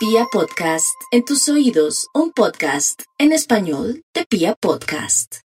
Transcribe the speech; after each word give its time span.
Pia 0.00 0.24
Podcast, 0.32 0.98
en 1.10 1.26
tus 1.26 1.46
oídos, 1.50 2.08
un 2.14 2.32
podcast 2.32 3.02
en 3.18 3.32
español 3.32 4.02
de 4.14 4.24
Pia 4.24 4.54
Podcast. 4.54 5.40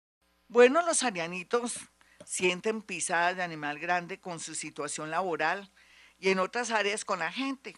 Bueno, 0.49 0.85
los 0.85 1.03
arianitos 1.03 1.79
sienten 2.25 2.81
pisadas 2.81 3.37
de 3.37 3.43
animal 3.43 3.79
grande 3.79 4.19
con 4.19 4.41
su 4.41 4.53
situación 4.53 5.09
laboral 5.09 5.71
y 6.19 6.31
en 6.31 6.39
otras 6.39 6.71
áreas 6.71 7.05
con 7.05 7.19
la 7.19 7.31
gente. 7.31 7.77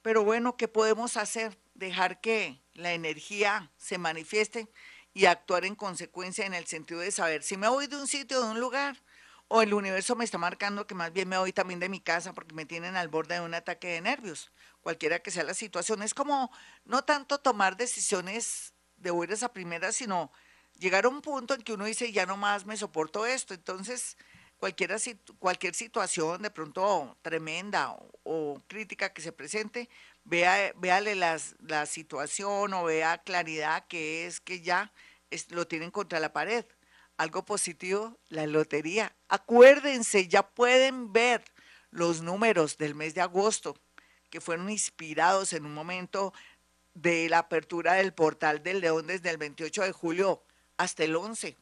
Pero 0.00 0.22
bueno, 0.22 0.56
¿qué 0.56 0.68
podemos 0.68 1.16
hacer? 1.16 1.58
Dejar 1.74 2.20
que 2.20 2.62
la 2.74 2.92
energía 2.92 3.72
se 3.76 3.98
manifieste 3.98 4.68
y 5.12 5.26
actuar 5.26 5.64
en 5.64 5.74
consecuencia 5.74 6.46
en 6.46 6.54
el 6.54 6.66
sentido 6.66 7.00
de 7.00 7.10
saber 7.10 7.42
si 7.42 7.56
me 7.56 7.68
voy 7.68 7.88
de 7.88 7.96
un 7.96 8.06
sitio, 8.06 8.40
de 8.44 8.50
un 8.52 8.60
lugar, 8.60 9.02
o 9.48 9.62
el 9.62 9.74
universo 9.74 10.16
me 10.16 10.24
está 10.24 10.38
marcando 10.38 10.86
que 10.86 10.94
más 10.94 11.12
bien 11.12 11.28
me 11.28 11.38
voy 11.38 11.52
también 11.52 11.80
de 11.80 11.88
mi 11.88 12.00
casa 12.00 12.32
porque 12.32 12.54
me 12.54 12.66
tienen 12.66 12.96
al 12.96 13.08
borde 13.08 13.36
de 13.36 13.40
un 13.40 13.54
ataque 13.54 13.88
de 13.88 14.00
nervios, 14.00 14.50
cualquiera 14.82 15.20
que 15.20 15.30
sea 15.30 15.44
la 15.44 15.54
situación. 15.54 16.02
Es 16.02 16.14
como 16.14 16.50
no 16.84 17.04
tanto 17.04 17.38
tomar 17.38 17.76
decisiones 17.76 18.74
de 18.96 19.10
buenas 19.10 19.42
a 19.42 19.52
primeras, 19.52 19.96
sino 19.96 20.32
llegar 20.78 21.04
a 21.04 21.08
un 21.08 21.22
punto 21.22 21.54
en 21.54 21.62
que 21.62 21.72
uno 21.72 21.84
dice, 21.84 22.12
ya 22.12 22.26
no 22.26 22.36
más 22.36 22.66
me 22.66 22.76
soporto 22.76 23.24
esto. 23.26 23.54
Entonces, 23.54 24.16
cualquiera, 24.58 24.96
cualquier 25.38 25.74
situación 25.74 26.42
de 26.42 26.50
pronto 26.50 27.16
tremenda 27.22 27.96
o, 28.24 28.62
crítica 28.66 29.12
que 29.12 29.22
se 29.22 29.32
presente, 29.32 29.88
vea, 30.24 30.72
véale 30.76 31.14
la 31.14 31.86
situación 31.86 32.74
o 32.74 32.84
vea 32.84 33.18
claridad 33.18 33.86
que 33.86 34.26
es 34.26 34.40
que 34.40 34.60
ya 34.60 34.92
lo 35.50 35.66
tienen 35.66 35.90
contra 35.90 36.20
la 36.20 36.32
pared 36.32 36.64
algo 37.16 37.44
positivo, 37.44 38.18
la 38.28 38.46
lotería. 38.46 39.14
Acuérdense, 39.28 40.28
ya 40.28 40.46
pueden 40.46 41.12
ver 41.12 41.44
los 41.90 42.22
números 42.22 42.78
del 42.78 42.94
mes 42.94 43.14
de 43.14 43.22
agosto 43.22 43.76
que 44.30 44.40
fueron 44.40 44.70
inspirados 44.70 45.52
en 45.52 45.64
un 45.64 45.74
momento 45.74 46.32
de 46.94 47.28
la 47.28 47.38
apertura 47.38 47.94
del 47.94 48.12
portal 48.12 48.62
del 48.62 48.80
León 48.80 49.06
desde 49.06 49.30
el 49.30 49.36
28 49.36 49.82
de 49.82 49.92
julio 49.92 50.42
hasta 50.76 51.04
el 51.04 51.16
11. 51.16 51.56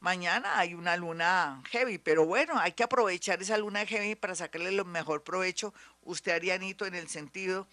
Mañana 0.00 0.58
hay 0.58 0.74
una 0.74 0.96
luna 0.96 1.62
heavy, 1.70 1.98
pero 1.98 2.24
bueno, 2.24 2.58
hay 2.58 2.72
que 2.72 2.82
aprovechar 2.82 3.42
esa 3.42 3.58
luna 3.58 3.84
heavy 3.84 4.14
para 4.14 4.34
sacarle 4.34 4.72
lo 4.72 4.84
mejor 4.84 5.22
provecho. 5.22 5.74
Usted, 6.02 6.32
Arianito, 6.32 6.86
en 6.86 6.94
el 6.94 7.08
sentido 7.08 7.68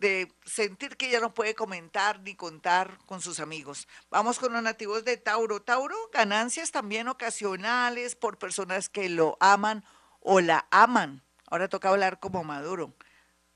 de 0.00 0.32
sentir 0.44 0.96
que 0.96 1.10
ya 1.10 1.20
no 1.20 1.34
puede 1.34 1.54
comentar 1.54 2.20
ni 2.20 2.34
contar 2.34 2.98
con 3.06 3.20
sus 3.20 3.38
amigos. 3.38 3.86
Vamos 4.10 4.38
con 4.38 4.52
los 4.52 4.62
nativos 4.62 5.04
de 5.04 5.16
Tauro. 5.16 5.60
Tauro, 5.62 5.96
ganancias 6.12 6.72
también 6.72 7.08
ocasionales 7.08 8.16
por 8.16 8.38
personas 8.38 8.88
que 8.88 9.08
lo 9.08 9.36
aman 9.40 9.84
o 10.20 10.40
la 10.40 10.66
aman. 10.70 11.22
Ahora 11.46 11.68
toca 11.68 11.90
hablar 11.90 12.18
como 12.18 12.44
Maduro. 12.44 12.94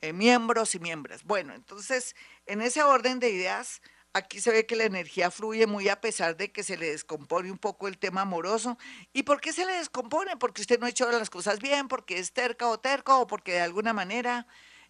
Eh, 0.01 0.13
miembros 0.13 0.75
y 0.75 0.79
miembros. 0.79 1.23
Bueno, 1.23 1.53
entonces, 1.55 2.15
en 2.45 2.61
ese 2.61 2.83
orden 2.83 3.19
de 3.19 3.29
ideas, 3.29 3.81
aquí 4.13 4.39
se 4.39 4.51
ve 4.51 4.65
que 4.67 4.75
la 4.75 4.83
energía 4.83 5.31
fluye 5.31 5.65
muy 5.65 5.89
a 5.89 5.99
pesar 5.99 6.37
de 6.37 6.51
que 6.51 6.63
se 6.63 6.77
le 6.77 6.91
descompone 6.91 7.51
un 7.51 7.57
poco 7.57 7.87
el 7.87 7.97
tema 7.97 8.21
amoroso. 8.21 8.77
¿Y 9.13 9.23
por 9.23 9.41
qué 9.41 9.51
se 9.51 9.65
le 9.65 9.73
descompone? 9.73 10.37
Porque 10.37 10.61
usted 10.61 10.79
no 10.79 10.85
ha 10.85 10.89
hecho 10.89 11.09
las 11.11 11.29
cosas 11.29 11.59
bien, 11.59 11.87
porque 11.87 12.19
es 12.19 12.33
terca 12.33 12.67
o 12.67 12.79
terco, 12.79 13.19
o 13.19 13.27
porque 13.27 13.53
de 13.53 13.61
alguna 13.61 13.93
manera 13.93 14.45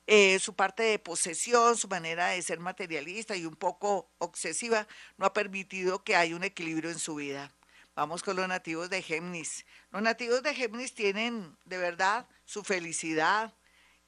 eh, 0.08 0.40
su 0.40 0.56
parte 0.56 0.84
de 0.84 1.00
posesión, 1.00 1.78
su 1.78 1.88
manera 1.88 2.28
de 2.28 2.42
ser 2.42 2.60
materialista 2.60 3.36
y 3.36 3.46
un 3.46 3.56
poco 3.56 4.12
obsesiva, 4.20 4.88
no 5.18 5.26
ha 5.26 5.34
permitido 5.34 6.04
que 6.04 6.16
haya 6.16 6.36
un 6.36 6.44
equilibrio 6.44 6.92
en 6.92 7.00
su 7.00 7.16
vida. 7.16 7.52
Vamos 7.96 8.24
con 8.24 8.36
los 8.36 8.48
nativos 8.48 8.90
de 8.90 9.02
Géminis. 9.02 9.66
Los 9.92 10.02
nativos 10.02 10.44
de 10.44 10.54
Géminis 10.54 10.94
tienen 10.94 11.58
de 11.66 11.78
verdad 11.78 12.28
su 12.44 12.64
felicidad 12.64 13.54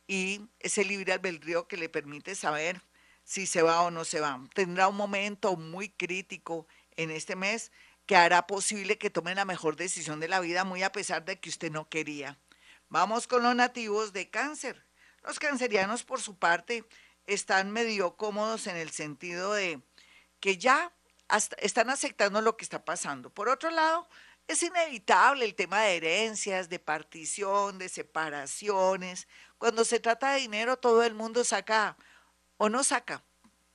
y 0.08 0.42
ese 0.60 0.84
libre 0.84 1.14
albedrío 1.14 1.68
que 1.68 1.78
le 1.78 1.90
permite 1.90 2.36
saber 2.36 2.82
si 3.24 3.46
se 3.46 3.62
va 3.62 3.82
o 3.82 3.92
no 3.92 4.06
se 4.06 4.20
va. 4.20 4.42
Tendrá 4.54 4.88
un 4.88 4.96
momento 4.98 5.56
muy 5.56 5.90
crítico 5.90 6.68
en 6.96 7.12
este 7.12 7.36
mes 7.36 7.72
que 8.06 8.16
hará 8.16 8.48
posible 8.48 8.98
que 8.98 9.10
tome 9.10 9.36
la 9.36 9.46
mejor 9.46 9.76
decisión 9.76 10.20
de 10.20 10.30
la 10.30 10.40
vida, 10.40 10.64
muy 10.64 10.84
a 10.84 10.92
pesar 10.92 11.26
de 11.26 11.40
que 11.40 11.50
usted 11.50 11.72
no 11.72 11.90
quería. 11.90 12.38
Vamos 12.90 13.28
con 13.28 13.44
los 13.44 13.54
nativos 13.54 14.14
de 14.14 14.30
cáncer. 14.30 14.87
Los 15.28 15.40
cancerianos, 15.40 16.06
por 16.06 16.22
su 16.22 16.40
parte, 16.40 16.86
están 17.26 17.70
medio 17.70 18.16
cómodos 18.16 18.66
en 18.66 18.78
el 18.78 18.92
sentido 18.92 19.52
de 19.52 19.82
que 20.40 20.58
ya 20.58 20.94
están 21.58 21.90
aceptando 21.90 22.40
lo 22.40 22.56
que 22.56 22.64
está 22.64 22.86
pasando. 22.86 23.30
Por 23.30 23.50
otro 23.50 23.70
lado, 23.70 24.08
es 24.48 24.64
inevitable 24.64 25.44
el 25.44 25.54
tema 25.54 25.82
de 25.82 25.98
herencias, 25.98 26.70
de 26.70 26.80
partición, 26.80 27.78
de 27.78 27.90
separaciones. 27.90 29.28
Cuando 29.58 29.84
se 29.84 30.00
trata 30.00 30.32
de 30.32 30.40
dinero, 30.40 30.78
todo 30.78 31.04
el 31.04 31.14
mundo 31.14 31.44
saca 31.44 31.98
o 32.56 32.70
no 32.70 32.86
saca, 32.86 33.22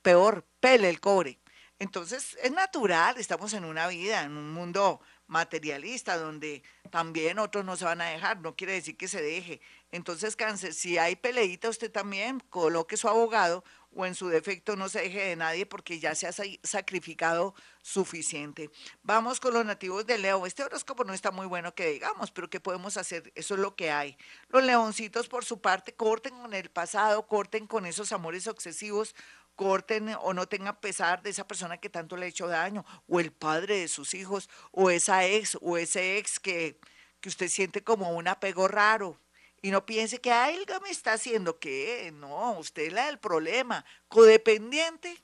peor, 0.01 0.47
pele 0.59 0.89
el 0.89 0.99
cobre. 0.99 1.39
Entonces, 1.77 2.35
es 2.41 2.51
natural, 2.51 3.17
estamos 3.19 3.53
en 3.53 3.65
una 3.65 3.87
vida, 3.87 4.23
en 4.23 4.37
un 4.37 4.51
mundo 4.51 5.01
materialista, 5.27 6.17
donde 6.17 6.63
también 6.89 7.39
otros 7.39 7.65
no 7.65 7.75
se 7.75 7.85
van 7.85 8.01
a 8.01 8.09
dejar, 8.09 8.39
no 8.41 8.55
quiere 8.55 8.73
decir 8.73 8.97
que 8.97 9.07
se 9.07 9.21
deje. 9.21 9.61
Entonces, 9.91 10.35
cáncer, 10.35 10.73
si 10.73 10.97
hay 10.97 11.15
peleita, 11.15 11.69
usted 11.69 11.91
también 11.91 12.39
coloque 12.49 12.97
su 12.97 13.07
abogado 13.07 13.63
o 13.95 14.05
en 14.05 14.15
su 14.15 14.27
defecto 14.27 14.75
no 14.75 14.89
se 14.89 15.01
deje 15.01 15.23
de 15.25 15.35
nadie 15.35 15.65
porque 15.65 15.99
ya 15.99 16.15
se 16.15 16.27
ha 16.27 16.31
sacrificado 16.63 17.53
suficiente. 17.81 18.69
Vamos 19.03 19.39
con 19.39 19.53
los 19.53 19.65
nativos 19.65 20.05
de 20.05 20.17
Leo. 20.17 20.45
Este 20.45 20.63
horóscopo 20.63 21.03
no 21.03 21.13
está 21.13 21.31
muy 21.31 21.45
bueno 21.45 21.75
que 21.75 21.87
digamos, 21.87 22.31
pero 22.31 22.49
¿qué 22.49 22.59
podemos 22.59 22.97
hacer? 22.97 23.31
Eso 23.35 23.53
es 23.53 23.59
lo 23.59 23.75
que 23.75 23.91
hay. 23.91 24.17
Los 24.49 24.63
leoncitos, 24.63 25.27
por 25.27 25.45
su 25.45 25.61
parte, 25.61 25.93
corten 25.93 26.33
con 26.35 26.53
el 26.53 26.69
pasado, 26.69 27.27
corten 27.27 27.67
con 27.67 27.85
esos 27.85 28.11
amores 28.11 28.47
obsesivos, 28.47 29.15
corten 29.55 30.15
o 30.21 30.33
no 30.33 30.47
tengan 30.47 30.79
pesar 30.79 31.21
de 31.21 31.29
esa 31.29 31.47
persona 31.47 31.77
que 31.77 31.89
tanto 31.89 32.17
le 32.17 32.25
ha 32.25 32.29
hecho 32.29 32.47
daño, 32.47 32.85
o 33.07 33.19
el 33.19 33.31
padre 33.31 33.79
de 33.79 33.87
sus 33.87 34.13
hijos, 34.13 34.49
o 34.71 34.89
esa 34.89 35.25
ex, 35.25 35.57
o 35.61 35.77
ese 35.77 36.17
ex 36.17 36.39
que, 36.39 36.79
que 37.19 37.29
usted 37.29 37.47
siente 37.47 37.83
como 37.83 38.11
un 38.11 38.27
apego 38.27 38.67
raro. 38.67 39.19
Y 39.61 39.71
no 39.71 39.85
piense 39.85 40.19
que 40.19 40.31
algo 40.31 40.79
me 40.81 40.89
está 40.89 41.13
haciendo 41.13 41.57
que 41.57 42.11
no, 42.13 42.59
usted 42.59 42.83
es 42.83 42.93
la 42.93 43.05
del 43.05 43.19
problema. 43.19 43.85
Codependiente, 44.09 45.23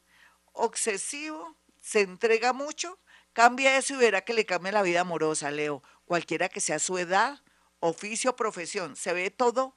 obsesivo, 0.54 1.58
se 1.82 2.02
entrega 2.02 2.54
mucho, 2.54 3.00
cambia 3.34 3.78
eso 3.78 3.96
y 3.96 3.98
verá 3.98 4.22
que 4.22 4.34
le 4.34 4.46
cambia 4.46 4.72
la 4.72 4.82
vida 4.82 5.02
amorosa, 5.02 5.52
Leo. 5.52 5.84
Cualquiera 6.06 6.48
que 6.48 6.62
sea 6.62 6.80
su 6.80 6.98
edad, 6.98 7.42
oficio, 7.80 8.36
profesión, 8.36 8.96
se 8.96 9.12
ve 9.12 9.30
todo 9.30 9.76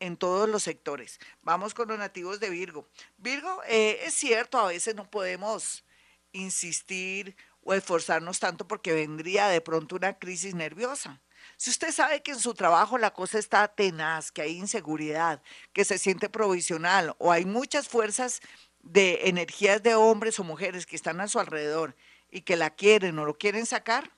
en 0.00 0.16
todos 0.16 0.48
los 0.48 0.62
sectores. 0.62 1.18
Vamos 1.42 1.74
con 1.74 1.88
los 1.88 1.98
nativos 1.98 2.40
de 2.40 2.50
Virgo. 2.50 2.88
Virgo, 3.16 3.62
eh, 3.66 4.00
es 4.04 4.14
cierto, 4.14 4.58
a 4.58 4.68
veces 4.68 4.94
no 4.94 5.10
podemos 5.10 5.84
insistir 6.32 7.36
o 7.62 7.74
esforzarnos 7.74 8.38
tanto 8.38 8.66
porque 8.68 8.92
vendría 8.92 9.48
de 9.48 9.60
pronto 9.60 9.96
una 9.96 10.18
crisis 10.18 10.54
nerviosa. 10.54 11.20
Si 11.56 11.70
usted 11.70 11.92
sabe 11.92 12.22
que 12.22 12.32
en 12.32 12.40
su 12.40 12.54
trabajo 12.54 12.98
la 12.98 13.12
cosa 13.12 13.38
está 13.38 13.68
tenaz, 13.68 14.32
que 14.32 14.42
hay 14.42 14.56
inseguridad, 14.56 15.42
que 15.72 15.84
se 15.84 15.98
siente 15.98 16.28
provisional 16.28 17.14
o 17.18 17.32
hay 17.32 17.44
muchas 17.44 17.88
fuerzas 17.88 18.40
de 18.82 19.28
energías 19.28 19.82
de 19.82 19.94
hombres 19.94 20.38
o 20.38 20.44
mujeres 20.44 20.86
que 20.86 20.96
están 20.96 21.20
a 21.20 21.28
su 21.28 21.38
alrededor 21.38 21.96
y 22.30 22.42
que 22.42 22.56
la 22.56 22.70
quieren 22.70 23.18
o 23.18 23.24
lo 23.24 23.38
quieren 23.38 23.66
sacar, 23.66 24.10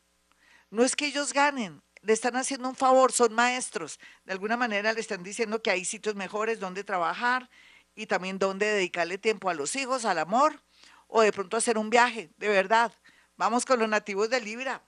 no 0.70 0.84
es 0.84 0.96
que 0.96 1.06
ellos 1.06 1.32
ganen, 1.32 1.82
le 2.06 2.12
están 2.12 2.36
haciendo 2.36 2.68
un 2.68 2.76
favor, 2.76 3.10
son 3.10 3.34
maestros. 3.34 3.98
De 4.24 4.32
alguna 4.32 4.56
manera 4.56 4.92
le 4.92 5.00
están 5.00 5.24
diciendo 5.24 5.60
que 5.60 5.72
hay 5.72 5.84
sitios 5.84 6.14
mejores 6.14 6.60
donde 6.60 6.84
trabajar 6.84 7.50
y 7.96 8.06
también 8.06 8.38
donde 8.38 8.66
dedicarle 8.66 9.18
tiempo 9.18 9.50
a 9.50 9.54
los 9.54 9.74
hijos, 9.74 10.04
al 10.04 10.20
amor, 10.20 10.62
o 11.08 11.22
de 11.22 11.32
pronto 11.32 11.56
hacer 11.56 11.78
un 11.78 11.90
viaje, 11.90 12.30
de 12.36 12.48
verdad. 12.48 12.92
Vamos 13.36 13.64
con 13.64 13.80
los 13.80 13.88
nativos 13.88 14.30
de 14.30 14.40
Libra. 14.40 14.84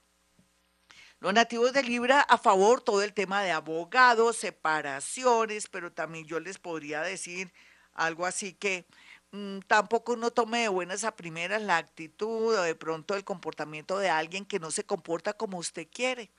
Los 1.19 1.35
nativos 1.35 1.73
de 1.73 1.83
Libra 1.83 2.21
a 2.21 2.39
favor 2.39 2.83
todo 2.83 3.03
el 3.03 3.13
tema 3.13 3.43
de 3.43 3.51
abogados, 3.51 4.37
separaciones, 4.37 5.67
pero 5.67 5.93
también 5.93 6.25
yo 6.25 6.39
les 6.39 6.59
podría 6.59 7.03
decir 7.03 7.53
algo 7.95 8.27
así 8.27 8.53
que 8.53 8.87
mm, 9.33 9.59
tampoco 9.67 10.13
uno 10.13 10.31
tome 10.31 10.61
de 10.61 10.69
buenas 10.69 11.03
a 11.03 11.17
primeras 11.17 11.63
la 11.63 11.79
actitud 11.79 12.55
o 12.55 12.63
de 12.63 12.77
pronto 12.77 13.17
el 13.17 13.25
comportamiento 13.25 13.99
de 13.99 14.09
alguien 14.09 14.45
que 14.47 14.61
no 14.61 14.71
se 14.71 14.85
comporta 14.85 15.33
como 15.33 15.59
usted 15.59 15.89
quiere 15.93 16.31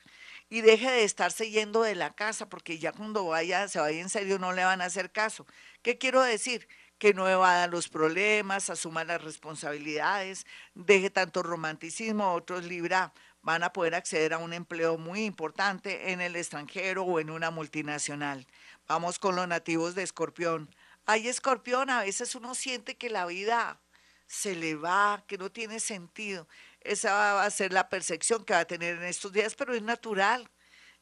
y 0.50 0.62
deje 0.62 0.90
de 0.90 1.04
estarse 1.04 1.50
yendo 1.50 1.84
de 1.84 1.96
la 1.96 2.14
casa, 2.14 2.50
porque 2.50 2.80
ya 2.80 2.92
cuando 2.92 3.26
vaya, 3.26 3.68
se 3.68 3.80
vaya 3.80 4.02
en 4.02 4.10
serio, 4.10 4.40
no 4.40 4.52
le 4.54 4.64
van 4.64 4.82
a 4.82 4.86
hacer 4.86 5.12
caso. 5.12 5.46
¿Qué 5.82 5.98
quiero 5.98 6.22
decir? 6.24 6.68
Que 6.98 7.14
no 7.14 7.30
evada 7.30 7.68
los 7.68 7.88
problemas, 7.88 8.70
asuma 8.70 9.04
las 9.04 9.24
responsabilidades, 9.24 10.46
deje 10.74 11.10
tanto 11.10 11.44
romanticismo, 11.44 12.34
otros 12.34 12.66
libra 12.66 13.14
van 13.42 13.64
a 13.64 13.74
poder 13.74 13.96
acceder 13.96 14.34
a 14.34 14.38
un 14.38 14.54
empleo 14.54 14.98
muy 14.98 15.24
importante 15.24 16.12
en 16.12 16.22
el 16.22 16.36
extranjero 16.36 17.04
o 17.04 17.20
en 17.20 17.30
una 17.30 17.52
multinacional. 17.52 18.46
Vamos 18.88 19.20
con 19.20 19.36
los 19.36 19.48
nativos 19.48 19.96
de 19.96 20.04
Escorpión. 20.04 20.74
Ay, 21.06 21.28
Escorpión, 21.28 21.90
a 21.90 22.02
veces 22.02 22.36
uno 22.36 22.54
siente 22.54 22.98
que 22.98 23.10
la 23.10 23.26
vida 23.26 23.80
se 24.28 24.56
le 24.56 24.76
va, 24.76 25.24
que 25.28 25.38
no 25.38 25.52
tiene 25.52 25.80
sentido. 25.80 26.48
Esa 26.82 27.14
va 27.14 27.44
a 27.44 27.50
ser 27.50 27.74
la 27.74 27.90
percepción 27.90 28.46
que 28.46 28.54
va 28.54 28.60
a 28.62 28.66
tener 28.66 28.98
en 28.98 29.04
estos 29.04 29.32
días, 29.32 29.56
pero 29.56 29.74
es 29.74 29.82
natural. 29.82 30.50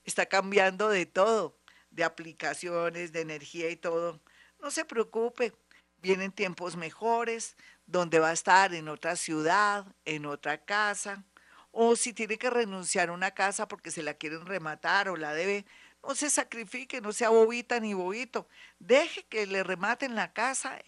Está 0.04 0.26
cambiando 0.26 0.90
de 0.90 1.06
todo, 1.06 1.60
de 1.92 2.04
aplicaciones, 2.04 3.12
de 3.12 3.22
energía 3.22 3.70
y 3.70 3.76
todo. 3.76 4.22
No 4.60 4.72
se 4.72 4.86
preocupe. 4.86 5.54
vienen 6.00 6.32
tiempos 6.32 6.76
mejores, 6.76 7.56
donde 7.88 8.20
va 8.20 8.30
a 8.30 8.34
estar 8.34 8.74
en 8.74 8.88
otra 8.88 9.16
ciudad, 9.16 9.86
en 10.06 10.26
otra 10.26 10.64
casa, 10.64 11.26
o 11.72 11.96
si 11.96 12.14
tiene 12.14 12.38
que 12.38 12.50
renunciar 12.50 13.10
a 13.10 13.14
una 13.14 13.32
casa 13.32 13.68
porque 13.68 13.92
se 13.92 14.04
la 14.04 14.14
quieren 14.14 14.46
rematar 14.46 15.10
o 15.10 15.16
la 15.16 15.34
debe, 15.34 15.66
no 16.04 16.16
se 16.16 16.30
sacrifique, 16.30 17.02
no 17.02 17.14
sea 17.14 17.30
bobita 17.30 17.80
ni 17.80 17.94
bobito, 17.94 18.48
deje 18.80 19.26
que 19.26 19.46
le 19.48 19.64
rematen 19.64 20.16
la 20.16 20.34
casa 20.34 20.80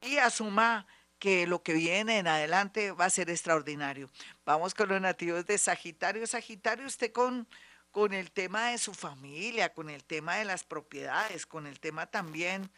y 0.00 0.18
asuma 0.18 0.86
que 1.22 1.46
lo 1.46 1.62
que 1.62 1.74
viene 1.74 2.18
en 2.18 2.26
adelante 2.26 2.90
va 2.90 3.04
a 3.04 3.10
ser 3.10 3.30
extraordinario. 3.30 4.10
Vamos 4.44 4.74
con 4.74 4.88
los 4.88 5.00
nativos 5.00 5.46
de 5.46 5.56
Sagitario. 5.56 6.26
Sagitario, 6.26 6.84
usted 6.84 7.12
con, 7.12 7.46
con 7.92 8.12
el 8.12 8.32
tema 8.32 8.70
de 8.70 8.78
su 8.78 8.92
familia, 8.92 9.72
con 9.72 9.88
el 9.88 10.02
tema 10.02 10.34
de 10.38 10.44
las 10.44 10.64
propiedades, 10.64 11.46
con 11.46 11.68
el 11.68 11.78
tema 11.78 12.06
también 12.06 12.72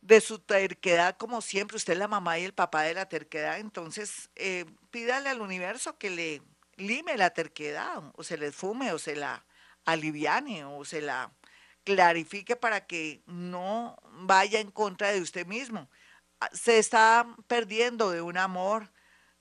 de 0.00 0.22
su 0.22 0.38
terquedad, 0.38 1.18
como 1.18 1.42
siempre, 1.42 1.76
usted 1.76 1.92
es 1.92 1.98
la 1.98 2.08
mamá 2.08 2.38
y 2.38 2.44
el 2.44 2.54
papá 2.54 2.84
de 2.84 2.94
la 2.94 3.10
terquedad, 3.10 3.58
entonces 3.58 4.30
eh, 4.34 4.64
pídale 4.90 5.28
al 5.28 5.42
universo 5.42 5.98
que 5.98 6.08
le 6.08 6.40
lime 6.76 7.18
la 7.18 7.34
terquedad, 7.34 8.02
o 8.14 8.24
se 8.24 8.38
le 8.38 8.50
fume, 8.50 8.92
o 8.92 8.98
se 8.98 9.14
la 9.14 9.44
aliviane, 9.84 10.64
o 10.64 10.86
se 10.86 11.02
la 11.02 11.30
clarifique 11.84 12.56
para 12.56 12.86
que 12.86 13.20
no 13.26 13.98
vaya 14.22 14.58
en 14.58 14.70
contra 14.70 15.12
de 15.12 15.20
usted 15.20 15.46
mismo. 15.46 15.90
Ah, 16.42 16.50
se 16.52 16.78
está 16.78 17.24
perdiendo 17.46 18.10
de 18.10 18.20
un 18.20 18.36
amor, 18.36 18.90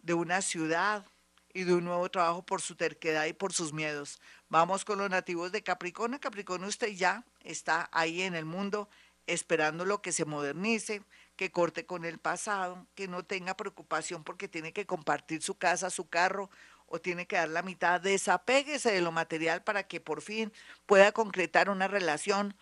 de 0.04 0.14
una 0.14 0.44
ciudad 0.44 1.04
y 1.52 1.64
de 1.64 1.74
un 1.74 1.84
nuevo 1.84 2.12
trabajo 2.12 2.46
por 2.46 2.62
su 2.62 2.76
terquedad 2.76 3.26
y 3.26 3.34
por 3.34 3.54
sus 3.54 3.74
miedos. 3.74 4.22
Vamos 4.50 4.86
con 4.86 5.00
los 5.00 5.10
nativos 5.10 5.52
de 5.52 5.64
Capricornio. 5.64 6.20
Capricornio, 6.20 6.68
usted 6.68 6.90
ya 6.90 7.26
está 7.44 7.90
ahí 7.92 8.22
en 8.22 8.36
el 8.36 8.46
mundo 8.46 8.88
esperándolo 9.26 10.04
que 10.04 10.12
se 10.12 10.26
modernice, 10.26 11.02
que 11.38 11.52
corte 11.52 11.88
con 11.88 12.06
el 12.06 12.20
pasado, 12.20 12.86
que 12.94 13.08
no 13.08 13.26
tenga 13.26 13.58
preocupación 13.58 14.24
porque 14.24 14.48
tiene 14.48 14.72
que 14.72 14.86
compartir 14.86 15.42
su 15.42 15.56
casa, 15.56 15.90
su 15.90 16.08
carro 16.08 16.52
o 16.86 17.02
tiene 17.02 17.26
que 17.26 17.38
dar 17.38 17.50
la 17.50 17.64
mitad, 17.64 18.00
desapéguese 18.00 18.92
de 18.92 19.02
lo 19.02 19.12
material 19.12 19.64
para 19.64 19.88
que 19.88 20.02
por 20.02 20.22
fin 20.22 20.54
pueda 20.86 21.12
concretar 21.14 21.68
una 21.72 21.88
relación 21.88 22.56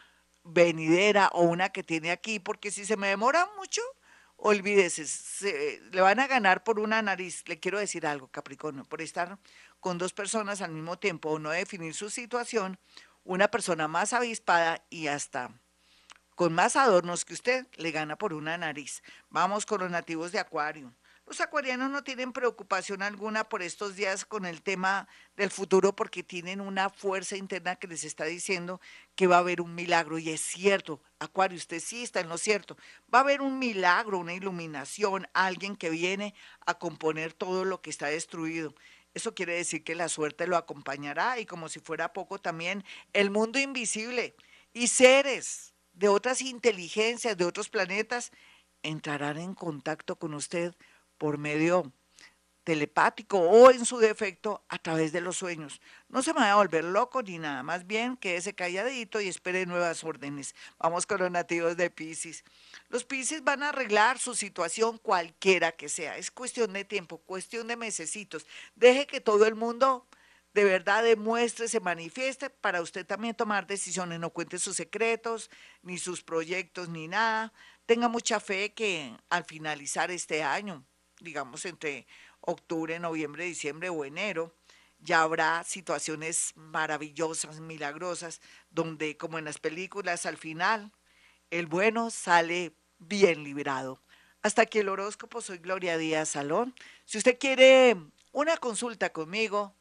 venidera 0.46 1.28
o 1.34 1.42
una 1.42 1.74
que 1.74 1.84
tiene 1.84 2.12
aquí, 2.12 2.40
porque 2.40 2.72
si 2.72 2.86
se 2.86 2.96
me 2.96 3.10
demora 3.10 3.46
mucho, 3.58 3.82
olvídese, 4.42 5.06
se, 5.06 5.82
le 5.92 6.02
van 6.02 6.20
a 6.20 6.28
ganar 6.28 6.64
por 6.64 6.80
una 6.80 7.02
nariz. 7.02 7.44
Le 7.48 7.60
quiero 7.60 7.80
decir 7.80 8.06
algo, 8.06 8.28
Capricornio, 8.28 8.86
por 8.86 9.02
estar 9.02 9.38
con 9.80 9.98
dos 9.98 10.14
personas 10.14 10.62
al 10.62 10.72
mismo 10.72 10.98
tiempo 10.98 11.30
o 11.30 11.40
no 11.40 11.50
definir 11.50 11.94
su 11.94 12.10
situación, 12.10 12.80
una 13.24 13.50
persona 13.50 13.88
más 13.88 14.14
avispada 14.14 14.84
y 14.90 15.08
hasta 15.08 15.52
con 16.36 16.54
más 16.54 16.78
adornos 16.78 17.26
que 17.26 17.34
usted, 17.34 17.68
le 17.76 17.92
gana 17.92 18.18
por 18.18 18.34
una 18.34 18.58
nariz. 18.58 19.04
Vamos 19.30 19.66
con 19.66 19.82
los 19.82 19.92
nativos 19.92 20.32
de 20.32 20.40
Acuario. 20.40 20.94
Los 21.30 21.42
acuarianos 21.42 21.92
no 21.92 22.04
tienen 22.04 22.34
preocupación 22.34 23.04
alguna 23.04 23.48
por 23.48 23.62
estos 23.62 23.96
días 23.96 24.26
con 24.26 24.48
el 24.48 24.64
tema 24.64 25.08
del 25.38 25.52
futuro 25.52 25.96
porque 25.96 26.24
tienen 26.24 26.60
una 26.60 26.90
fuerza 26.90 27.38
interna 27.38 27.76
que 27.76 27.86
les 27.86 28.04
está 28.04 28.26
diciendo 28.26 28.82
que 29.16 29.28
va 29.28 29.36
a 29.36 29.40
haber 29.40 29.62
un 29.62 29.76
milagro. 29.76 30.18
Y 30.18 30.32
es 30.32 30.42
cierto, 30.42 31.04
Acuario, 31.20 31.56
usted 31.56 31.82
sí 31.82 32.02
está 32.02 32.22
en 32.22 32.30
lo 32.30 32.40
cierto. 32.40 32.78
Va 33.14 33.20
a 33.20 33.22
haber 33.22 33.42
un 33.42 33.60
milagro, 33.60 34.18
una 34.18 34.34
iluminación, 34.34 35.28
alguien 35.34 35.76
que 35.76 35.92
viene 35.92 36.34
a 36.66 36.80
componer 36.80 37.32
todo 37.34 37.64
lo 37.64 37.80
que 37.80 37.92
está 37.92 38.08
destruido. 38.08 38.74
Eso 39.14 39.36
quiere 39.36 39.54
decir 39.54 39.84
que 39.84 39.94
la 39.94 40.10
suerte 40.10 40.48
lo 40.48 40.58
acompañará 40.58 41.38
y 41.38 41.46
como 41.46 41.70
si 41.70 41.80
fuera 41.80 42.12
poco 42.12 42.40
también 42.40 42.84
el 43.14 43.30
mundo 43.30 43.60
invisible 43.60 44.36
y 44.74 44.88
seres 44.88 45.76
de 45.94 46.08
otras 46.08 46.42
inteligencias, 46.42 47.38
de 47.38 47.46
otros 47.46 47.70
planetas, 47.70 48.32
entrarán 48.82 49.38
en 49.38 49.54
contacto 49.54 50.16
con 50.18 50.34
usted 50.34 50.74
por 51.20 51.38
medio 51.38 51.94
telepático 52.64 53.40
o 53.40 53.72
en 53.72 53.84
su 53.84 53.98
defecto 53.98 54.64
a 54.70 54.78
través 54.78 55.12
de 55.12 55.22
los 55.22 55.38
sueños. 55.38 55.82
No 56.08 56.22
se 56.22 56.34
me 56.34 56.42
vaya 56.42 56.54
a 56.54 56.58
volver 56.58 56.84
loco 56.84 57.24
ni 57.24 57.40
nada, 57.40 57.64
más 57.64 57.88
bien 57.88 58.16
quédese 58.16 58.54
calladito 58.54 59.20
y 59.22 59.28
espere 59.28 59.66
nuevas 59.66 60.04
órdenes. 60.04 60.54
Vamos 60.78 61.08
con 61.08 61.20
los 61.20 61.32
nativos 61.32 61.78
de 61.78 61.90
Pisces. 61.90 62.44
Los 62.90 63.06
Pisces 63.06 63.44
van 63.44 63.64
a 63.64 63.70
arreglar 63.70 64.20
su 64.20 64.36
situación 64.36 65.00
cualquiera 65.00 65.72
que 65.72 65.90
sea. 65.90 66.18
Es 66.18 66.30
cuestión 66.30 66.74
de 66.74 66.86
tiempo, 66.86 67.18
cuestión 67.18 67.68
de 67.68 67.76
mesecitos. 67.76 68.46
Deje 68.76 69.08
que 69.08 69.20
todo 69.20 69.46
el 69.46 69.56
mundo 69.56 70.08
de 70.54 70.64
verdad 70.64 71.04
demuestre, 71.04 71.68
se 71.68 71.80
manifieste 71.80 72.50
para 72.50 72.82
usted 72.82 73.06
también 73.06 73.36
tomar 73.36 73.68
decisiones, 73.68 74.20
no 74.20 74.32
cuente 74.32 74.58
sus 74.60 74.76
secretos, 74.76 75.50
ni 75.82 75.98
sus 75.98 76.24
proyectos, 76.24 76.90
ni 76.90 77.08
nada. 77.08 77.54
Tenga 77.86 78.08
mucha 78.08 78.40
fe 78.40 78.74
que 78.74 79.16
al 79.30 79.46
finalizar 79.46 80.12
este 80.12 80.44
año, 80.44 80.86
digamos 81.20 81.66
entre 81.66 82.08
octubre, 82.42 83.00
noviembre, 83.00 83.46
diciembre 83.46 83.90
o 83.90 84.06
enero, 84.06 84.54
ya 85.00 85.22
habrá 85.22 85.64
situaciones 85.64 86.52
maravillosas, 86.56 87.60
milagrosas, 87.60 88.42
donde 88.70 89.18
como 89.18 89.38
en 89.40 89.46
las 89.46 89.58
películas 89.58 90.26
al 90.26 90.38
final, 90.38 90.92
el 91.52 91.68
bueno 91.68 92.10
sale 92.12 92.74
bien 93.00 93.44
librado. 93.44 94.02
Hasta 94.42 94.64
aquí 94.64 94.80
el 94.80 94.90
horóscopo, 94.90 95.42
soy 95.42 95.58
Gloria 95.58 95.98
Díaz 95.98 96.30
Salón. 96.30 96.74
Si 97.06 97.18
usted 97.18 97.38
quiere 97.38 97.98
una 98.32 98.58
consulta 98.58 99.12
conmigo, 99.12 99.74